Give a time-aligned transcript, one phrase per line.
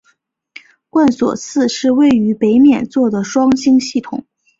[0.89, 4.25] 贯索四是位于北冕座的双星系统。